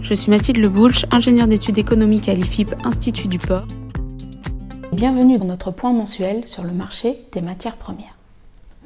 je 0.00 0.14
suis 0.14 0.30
Mathilde 0.30 0.58
Leboulch, 0.58 1.06
ingénieure 1.10 1.46
d'études 1.46 1.78
économiques 1.78 2.28
à 2.28 2.34
l'IFIP 2.34 2.74
Institut 2.84 3.28
du 3.28 3.38
Port. 3.38 3.66
Bienvenue 4.92 5.38
dans 5.38 5.46
notre 5.46 5.70
point 5.70 5.92
mensuel 5.92 6.46
sur 6.46 6.64
le 6.64 6.72
marché 6.72 7.18
des 7.32 7.40
matières 7.40 7.76
premières. 7.76 8.16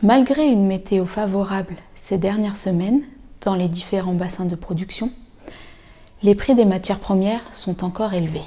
Malgré 0.02 0.46
une 0.46 0.66
météo 0.66 1.06
favorable 1.06 1.76
ces 1.94 2.18
dernières 2.18 2.56
semaines 2.56 3.02
dans 3.40 3.54
les 3.54 3.68
différents 3.68 4.14
bassins 4.14 4.44
de 4.44 4.56
production, 4.56 5.10
les 6.22 6.34
prix 6.34 6.54
des 6.54 6.64
matières 6.64 7.00
premières 7.00 7.54
sont 7.54 7.84
encore 7.84 8.12
élevés. 8.12 8.42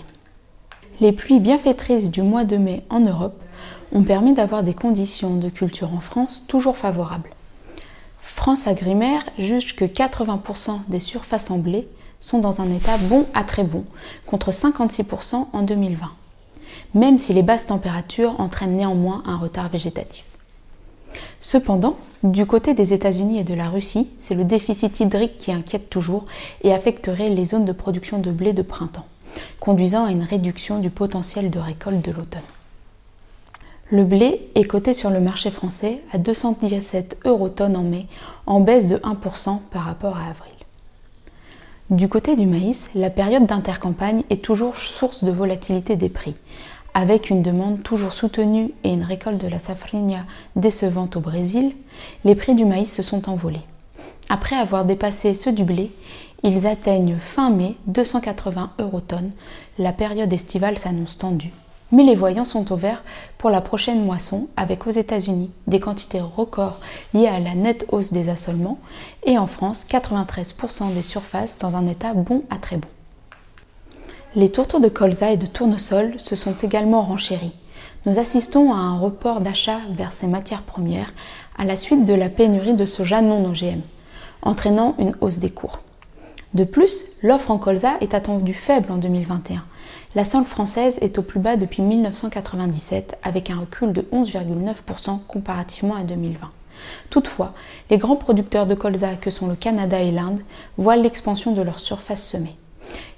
Les 1.00 1.14
pluies 1.14 1.40
bienfaitrices 1.40 2.12
du 2.12 2.22
mois 2.22 2.44
de 2.44 2.58
mai 2.58 2.84
en 2.90 3.00
Europe 3.00 3.42
ont 3.94 4.04
permis 4.04 4.34
d'avoir 4.34 4.64
des 4.64 4.74
conditions 4.74 5.38
de 5.38 5.50
culture 5.50 5.94
en 5.94 6.00
France 6.00 6.46
toujours 6.48 6.78
favorables. 6.78 7.30
France 8.28 8.68
Agrimaire 8.68 9.24
juge 9.40 9.76
que 9.76 9.86
80% 9.86 10.82
des 10.90 11.00
surfaces 11.00 11.50
en 11.50 11.58
blé 11.58 11.86
sont 12.20 12.40
dans 12.40 12.62
un 12.62 12.70
état 12.70 12.98
bon 12.98 13.26
à 13.34 13.44
très 13.44 13.64
bon, 13.64 13.84
contre 14.26 14.52
56% 14.52 15.48
en 15.52 15.62
2020, 15.64 16.12
même 16.94 17.18
si 17.18 17.34
les 17.34 17.42
basses 17.42 17.68
températures 17.68 18.40
entraînent 18.40 18.76
néanmoins 18.76 19.24
un 19.26 19.38
retard 19.38 19.70
végétatif. 19.70 20.26
Cependant, 21.40 21.98
du 22.22 22.46
côté 22.46 22.74
des 22.74 22.94
États-Unis 22.94 23.40
et 23.40 23.44
de 23.44 23.54
la 23.54 23.70
Russie, 23.70 24.10
c'est 24.20 24.36
le 24.36 24.44
déficit 24.44 25.00
hydrique 25.00 25.38
qui 25.38 25.52
inquiète 25.52 25.90
toujours 25.90 26.26
et 26.64 26.74
affecterait 26.74 27.30
les 27.30 27.46
zones 27.46 27.66
de 27.66 27.72
production 27.72 28.20
de 28.20 28.32
blé 28.32 28.54
de 28.54 28.62
printemps, 28.62 29.08
conduisant 29.60 30.06
à 30.06 30.12
une 30.12 30.24
réduction 30.24 30.80
du 30.80 30.90
potentiel 30.90 31.50
de 31.50 31.60
récolte 31.60 32.06
de 32.06 32.12
l'automne. 32.12 32.42
Le 33.90 34.04
blé 34.04 34.50
est 34.56 34.66
coté 34.66 34.92
sur 34.92 35.10
le 35.10 35.22
marché 35.22 35.50
français 35.50 36.02
à 36.12 36.18
217 36.18 37.20
euros 37.24 37.48
tonnes 37.48 37.78
en 37.78 37.84
mai, 37.84 38.06
en 38.46 38.60
baisse 38.60 38.90
de 38.90 38.98
1% 38.98 39.60
par 39.72 39.84
rapport 39.84 40.18
à 40.18 40.30
avril. 40.30 40.52
Du 41.90 42.10
côté 42.10 42.36
du 42.36 42.48
maïs, 42.48 42.90
la 42.96 43.10
période 43.10 43.46
d'intercampagne 43.46 44.24
est 44.30 44.44
toujours 44.44 44.76
source 44.76 45.24
de 45.24 45.32
volatilité 45.32 45.96
des 45.96 46.10
prix, 46.10 46.36
avec 46.94 47.30
une 47.30 47.42
demande 47.42 47.82
toujours 47.82 48.12
soutenue 48.12 48.74
et 48.84 48.92
une 48.92 49.04
récolte 49.04 49.40
de 49.40 49.48
la 49.48 49.58
safrinha 49.60 50.26
décevante 50.58 51.16
au 51.16 51.22
Brésil, 51.22 51.72
les 52.26 52.36
prix 52.36 52.56
du 52.56 52.66
maïs 52.66 52.92
se 52.92 53.04
sont 53.04 53.30
envolés. 53.30 53.64
Après 54.28 54.58
avoir 54.58 54.84
dépassé 54.84 55.34
ceux 55.34 55.54
du 55.54 55.64
blé, 55.64 55.94
ils 56.44 56.68
atteignent 56.68 57.20
fin 57.20 57.52
mai 57.52 57.78
280 57.88 58.72
euros 58.80 59.00
tonnes. 59.00 59.32
La 59.80 59.94
période 59.94 60.34
estivale 60.34 60.78
s'annonce 60.78 61.18
tendue 61.18 61.54
mais 61.92 62.04
les 62.04 62.16
voyants 62.16 62.46
sont 62.46 62.72
au 62.72 62.76
vert 62.76 63.04
pour 63.38 63.50
la 63.50 63.62
prochaine 63.62 64.04
moisson 64.04 64.48
avec 64.58 64.88
aux 64.88 64.92
États-Unis 64.92 65.52
des 65.68 65.80
quantités 65.80 66.22
records 66.22 66.80
liées 67.14 67.28
à 67.28 67.40
la 67.40 67.56
nette 67.56 67.86
hausse 67.92 68.14
des 68.14 68.30
assolements 68.30 68.80
et 69.26 69.38
en 69.38 69.48
France 69.48 69.86
93% 69.90 70.94
des 70.94 71.02
surfaces 71.02 71.58
dans 71.58 71.76
un 71.76 71.88
état 71.88 72.14
bon 72.14 72.44
à 72.50 72.58
très 72.58 72.78
bon. 72.78 72.90
Les 74.36 74.52
tourteaux 74.52 74.80
de 74.80 74.90
colza 74.90 75.32
et 75.32 75.38
de 75.38 75.48
tournesol 75.48 76.20
se 76.20 76.36
sont 76.36 76.56
également 76.56 77.02
renchéris. 77.02 77.56
Nous 78.06 78.20
assistons 78.20 78.74
à 78.74 78.78
un 78.78 79.00
report 79.00 79.40
d'achat 79.42 79.80
vers 79.92 80.12
ces 80.12 80.28
matières 80.28 80.64
premières 80.64 81.14
à 81.58 81.66
la 81.66 81.76
suite 81.76 82.06
de 82.06 82.14
la 82.14 82.30
pénurie 82.30 82.74
de 82.74 82.86
soja 82.86 83.22
non 83.22 83.46
OGM, 83.46 83.82
entraînant 84.42 84.96
une 85.00 85.16
hausse 85.22 85.40
des 85.40 85.50
cours. 85.50 85.80
De 86.54 86.64
plus, 86.64 87.06
l'offre 87.22 87.52
en 87.52 87.58
colza 87.58 87.98
est 88.02 88.14
attendue 88.14 88.54
faible 88.54 88.92
en 88.92 88.98
2021 88.98 89.64
la 90.18 90.26
solde 90.26 90.48
française 90.48 90.98
est 91.02 91.20
au 91.20 91.22
plus 91.22 91.40
bas 91.40 91.58
depuis 91.58 91.84
1997 91.84 93.20
avec 93.22 93.52
un 93.52 93.60
recul 93.60 93.94
de 93.94 94.02
11,9% 94.12 95.20
comparativement 95.28 95.96
à 95.96 96.02
2020. 96.02 96.50
Toutefois, 97.12 97.54
les 97.92 98.00
grands 98.00 98.16
producteurs 98.16 98.66
de 98.66 98.74
colza 98.74 99.16
que 99.16 99.30
sont 99.30 99.46
le 99.46 99.56
Canada 99.56 100.02
et 100.02 100.12
l'Inde 100.12 100.42
voient 100.78 100.96
l'expansion 100.96 101.52
de 101.52 101.62
leur 101.62 101.78
surface 101.78 102.26
semée. 102.26 102.56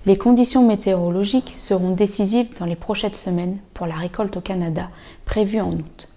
Les 0.06 0.18
conditions 0.18 0.68
météorologiques 0.68 1.54
seront 1.56 1.92
décisives 1.92 2.58
dans 2.60 2.66
les 2.66 2.76
prochaines 2.76 3.14
semaines 3.14 3.60
pour 3.74 3.88
la 3.88 3.96
récolte 3.96 4.36
au 4.36 4.42
Canada, 4.42 4.90
prévue 5.24 5.62
en 5.62 5.72
août. 5.72 6.10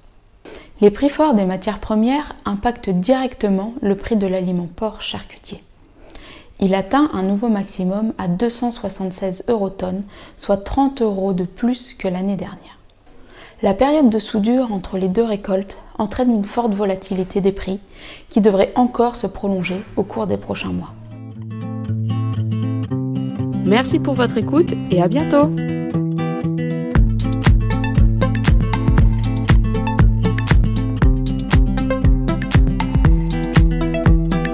Les 0.80 0.90
prix 0.90 1.10
forts 1.10 1.34
des 1.34 1.44
matières 1.44 1.78
premières 1.78 2.34
impactent 2.44 2.90
directement 2.90 3.74
le 3.82 3.96
prix 3.96 4.16
de 4.16 4.26
l'aliment 4.26 4.68
porc 4.74 5.00
charcutier 5.00 5.62
il 6.62 6.76
atteint 6.76 7.10
un 7.12 7.24
nouveau 7.24 7.48
maximum 7.48 8.12
à 8.18 8.28
276 8.28 9.44
euros 9.48 9.68
tonnes, 9.68 10.04
soit 10.36 10.58
30 10.58 11.02
euros 11.02 11.34
de 11.34 11.42
plus 11.44 11.92
que 11.92 12.06
l'année 12.06 12.36
dernière. 12.36 12.78
La 13.62 13.74
période 13.74 14.08
de 14.08 14.18
soudure 14.20 14.72
entre 14.72 14.96
les 14.96 15.08
deux 15.08 15.24
récoltes 15.24 15.76
entraîne 15.98 16.30
une 16.30 16.44
forte 16.44 16.72
volatilité 16.72 17.40
des 17.40 17.52
prix 17.52 17.80
qui 18.30 18.40
devrait 18.40 18.72
encore 18.76 19.16
se 19.16 19.26
prolonger 19.26 19.82
au 19.96 20.04
cours 20.04 20.28
des 20.28 20.36
prochains 20.36 20.72
mois. 20.72 20.94
Merci 23.64 23.98
pour 23.98 24.14
votre 24.14 24.38
écoute 24.38 24.72
et 24.90 25.02
à 25.02 25.08
bientôt 25.08 25.50